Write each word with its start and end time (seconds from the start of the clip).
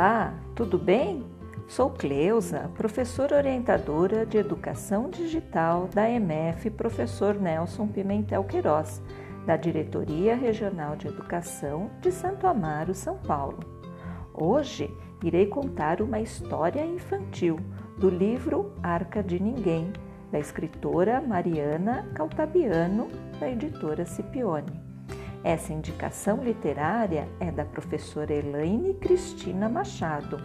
Olá, 0.00 0.32
tudo 0.54 0.78
bem? 0.78 1.26
Sou 1.68 1.90
Cleusa, 1.90 2.70
professora 2.74 3.36
orientadora 3.36 4.24
de 4.24 4.38
Educação 4.38 5.10
Digital 5.10 5.90
da 5.92 6.08
MF 6.08 6.70
Professor 6.70 7.34
Nelson 7.34 7.86
Pimentel 7.86 8.42
Queiroz, 8.44 9.02
da 9.44 9.58
Diretoria 9.58 10.34
Regional 10.34 10.96
de 10.96 11.06
Educação 11.06 11.90
de 12.00 12.10
Santo 12.10 12.46
Amaro, 12.46 12.94
São 12.94 13.18
Paulo. 13.18 13.58
Hoje 14.32 14.90
irei 15.22 15.44
contar 15.44 16.00
uma 16.00 16.18
história 16.18 16.82
infantil 16.82 17.60
do 17.98 18.08
livro 18.08 18.72
Arca 18.82 19.22
de 19.22 19.38
Ninguém, 19.38 19.92
da 20.32 20.38
escritora 20.38 21.20
Mariana 21.20 22.08
Caltabiano, 22.14 23.06
da 23.38 23.50
editora 23.50 24.06
Cipione. 24.06 24.89
Essa 25.42 25.72
indicação 25.72 26.44
literária 26.44 27.26
é 27.40 27.50
da 27.50 27.64
professora 27.64 28.32
Elaine 28.32 28.92
Cristina 28.94 29.70
Machado. 29.70 30.36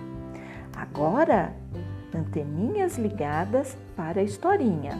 Agora, 0.73 1.53
anteninhas 2.16 2.98
ligadas 2.98 3.77
para 3.94 4.22
a 4.22 4.23
historinha. 4.23 4.98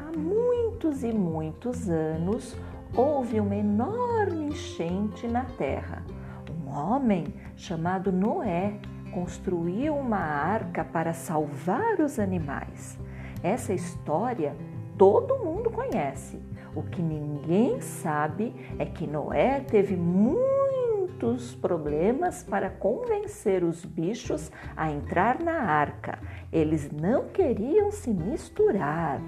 Há 0.00 0.18
muitos 0.18 1.04
e 1.04 1.12
muitos 1.12 1.88
anos 1.88 2.56
houve 2.96 3.38
uma 3.38 3.54
enorme 3.54 4.46
enchente 4.46 5.28
na 5.28 5.44
terra. 5.44 6.02
Um 6.50 6.68
homem 6.68 7.32
chamado 7.54 8.10
Noé 8.10 8.80
construiu 9.14 9.94
uma 9.94 10.18
arca 10.18 10.84
para 10.84 11.12
salvar 11.12 12.00
os 12.00 12.18
animais. 12.18 12.98
Essa 13.40 13.72
história 13.72 14.56
todo 14.98 15.38
mundo 15.38 15.70
conhece. 15.70 16.40
O 16.76 16.82
que 16.82 17.00
ninguém 17.00 17.80
sabe 17.80 18.54
é 18.78 18.84
que 18.84 19.06
Noé 19.06 19.60
teve 19.60 19.96
muitos 19.96 21.54
problemas 21.54 22.42
para 22.42 22.68
convencer 22.68 23.64
os 23.64 23.82
bichos 23.82 24.52
a 24.76 24.92
entrar 24.92 25.40
na 25.40 25.54
arca. 25.54 26.18
Eles 26.52 26.90
não 26.92 27.28
queriam 27.28 27.90
se 27.90 28.10
misturar. 28.10 29.22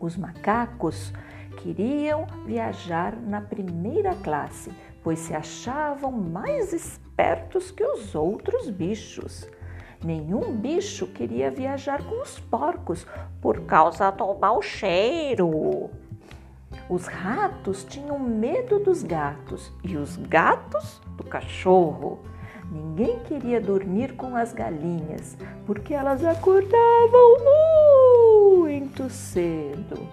Os 0.00 0.16
macacos 0.16 1.12
queriam 1.62 2.26
viajar 2.44 3.14
na 3.16 3.40
primeira 3.40 4.16
classe, 4.16 4.72
pois 5.04 5.20
se 5.20 5.34
achavam 5.34 6.10
mais 6.10 6.72
espertos 6.72 7.70
que 7.70 7.84
os 7.84 8.12
outros 8.16 8.68
bichos. 8.68 9.48
Nenhum 10.04 10.52
bicho 10.56 11.06
queria 11.06 11.48
viajar 11.48 12.02
com 12.02 12.20
os 12.20 12.40
porcos 12.40 13.06
por 13.40 13.60
causa 13.66 14.10
do 14.10 14.34
mau 14.34 14.60
cheiro. 14.60 15.90
Os 16.88 17.06
ratos 17.06 17.82
tinham 17.84 18.18
medo 18.18 18.78
dos 18.78 19.02
gatos 19.02 19.72
e 19.82 19.96
os 19.96 20.16
gatos 20.16 21.00
do 21.16 21.24
cachorro. 21.24 22.18
Ninguém 22.70 23.20
queria 23.20 23.58
dormir 23.58 24.14
com 24.16 24.36
as 24.36 24.52
galinhas 24.52 25.36
porque 25.64 25.94
elas 25.94 26.22
acordavam 26.22 27.38
muito 28.58 29.08
cedo. 29.08 30.06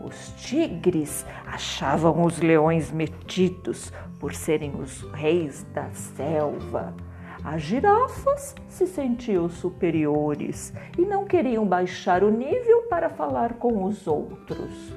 Os 0.00 0.32
tigres 0.36 1.24
achavam 1.46 2.22
os 2.22 2.38
leões 2.38 2.90
metidos 2.90 3.90
por 4.18 4.34
serem 4.34 4.74
os 4.78 5.02
reis 5.12 5.64
da 5.72 5.90
selva. 5.92 6.94
As 7.42 7.62
girafas 7.62 8.54
se 8.68 8.86
sentiam 8.86 9.48
superiores 9.48 10.74
e 10.98 11.02
não 11.02 11.24
queriam 11.24 11.66
baixar 11.66 12.22
o 12.22 12.30
nível 12.30 12.82
para 12.82 13.08
falar 13.08 13.54
com 13.54 13.84
os 13.84 14.06
outros. 14.06 14.92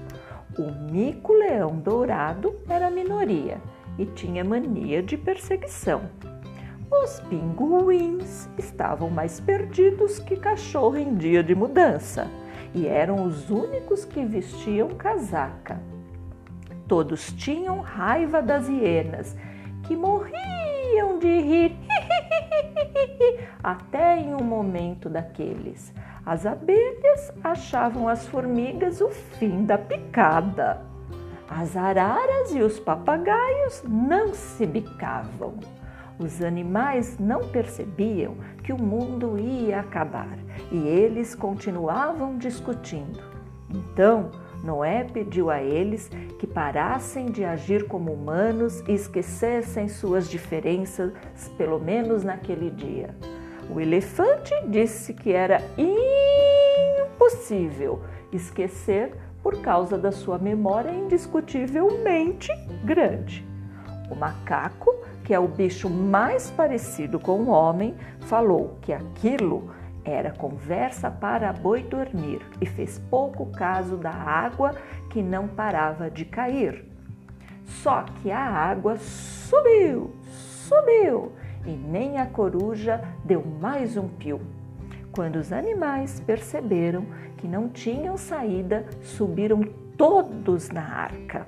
O 0.58 0.72
mico-leão 0.72 1.78
dourado 1.80 2.56
era 2.70 2.92
minoria 2.92 3.60
e 3.98 4.06
tinha 4.06 4.44
mania 4.44 5.02
de 5.02 5.18
perseguição. 5.18 6.04
Os 6.92 7.20
pinguins 7.22 8.48
estavam 8.56 9.10
mais 9.10 9.40
perdidos 9.40 10.20
que 10.20 10.36
cachorro 10.36 10.98
em 10.98 11.16
dia 11.16 11.44
de 11.44 11.56
mudança 11.56 12.30
e 12.72 12.86
eram 12.86 13.26
os 13.26 13.50
únicos 13.50 14.06
que 14.06 14.24
vestiam 14.24 14.90
casaca. 14.90 15.82
Todos 16.88 17.32
tinham 17.32 17.82
raiva 17.82 18.40
das 18.40 18.70
hienas, 18.70 19.36
que 19.84 19.96
morriam 19.96 21.18
de 21.20 21.40
rir 21.42 21.76
até 23.64 24.20
em 24.20 24.36
um 24.36 24.44
momento 24.44 25.10
daqueles 25.10 25.92
as 26.26 26.46
abelhas 26.46 27.34
achavam 27.44 28.08
as 28.08 28.26
formigas 28.28 29.02
o 29.02 29.10
fim 29.10 29.66
da 29.66 29.78
picada. 29.78 30.82
As 31.50 31.76
araras 31.76 32.56
e 32.56 32.62
os 32.62 32.80
papagaios 32.80 33.84
não 33.88 34.34
se 34.34 34.66
bicavam. 34.66 35.56
Os 36.18 36.42
animais 36.42 37.18
não 37.20 37.42
percebiam 37.50 38.38
que 38.64 38.72
o 38.72 38.82
mundo 38.82 39.38
ia 39.38 39.82
acabar 39.82 40.38
e 40.72 40.78
eles 40.78 41.36
continuavam 41.36 42.38
discutindo. 42.38 43.20
Então, 43.70 44.32
Noé 44.64 45.04
pediu 45.04 45.50
a 45.50 45.62
eles 45.62 46.10
que 46.40 46.48
parassem 46.48 47.26
de 47.26 47.44
agir 47.44 47.86
como 47.88 48.14
humanos 48.14 48.80
e 48.88 48.94
esquecessem 48.94 49.90
suas 49.90 50.30
diferenças, 50.30 51.12
pelo 51.58 51.80
menos 51.80 52.24
naquele 52.24 52.70
dia. 52.70 53.14
O 53.70 53.80
elefante 53.80 54.54
disse 54.68 55.14
que 55.14 55.32
era 55.32 55.62
impossível 57.06 58.02
esquecer 58.32 59.16
por 59.42 59.62
causa 59.62 59.98
da 59.98 60.12
sua 60.12 60.38
memória 60.38 60.92
indiscutivelmente 60.92 62.50
grande. 62.84 63.46
O 64.10 64.16
macaco, 64.16 64.94
que 65.24 65.34
é 65.34 65.40
o 65.40 65.48
bicho 65.48 65.90
mais 65.90 66.52
parecido 66.52 67.20
com 67.20 67.42
o 67.42 67.50
homem, 67.50 67.96
falou 68.22 68.78
que 68.82 68.94
aquilo 68.94 69.72
era 70.06 70.32
conversa 70.32 71.10
para 71.10 71.54
boi 71.54 71.84
dormir 71.84 72.42
e 72.60 72.66
fez 72.66 73.00
pouco 73.10 73.46
caso 73.52 73.96
da 73.98 74.12
água 74.12 74.76
que 75.10 75.22
não 75.22 75.48
parava 75.48 76.10
de 76.10 76.26
cair. 76.26 76.86
Só 77.66 78.04
que 78.22 78.30
a 78.30 78.40
água 78.40 78.98
subiu, 78.98 80.14
subiu 80.32 81.32
e 81.66 81.72
nem 81.72 82.18
a 82.18 82.26
coruja 82.26 83.02
deu 83.24 83.44
mais 83.46 83.98
um 83.98 84.08
pio. 84.08 84.42
Quando 85.12 85.36
os 85.38 85.54
animais 85.54 86.20
perceberam 86.20 87.06
que 87.38 87.48
não 87.48 87.70
tinham 87.70 88.18
saída, 88.18 88.86
subiram 89.02 89.62
todos 89.98 90.70
na 90.70 90.82
arca. 90.82 91.46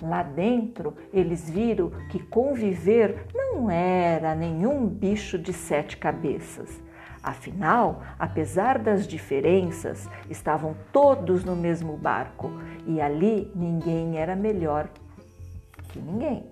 Lá 0.00 0.22
dentro, 0.22 0.96
eles 1.12 1.48
viram 1.48 1.90
que 2.10 2.18
conviver 2.18 3.26
não 3.32 3.70
era 3.70 4.34
nenhum 4.34 4.84
bicho 4.86 5.38
de 5.38 5.52
sete 5.52 5.96
cabeças. 5.96 6.82
Afinal, 7.22 8.02
apesar 8.18 8.80
das 8.80 9.06
diferenças, 9.06 10.08
estavam 10.28 10.74
todos 10.92 11.44
no 11.44 11.54
mesmo 11.54 11.96
barco 11.96 12.50
e 12.84 13.00
ali 13.00 13.48
ninguém 13.54 14.18
era 14.18 14.34
melhor 14.34 14.88
que 15.90 16.00
ninguém. 16.00 16.51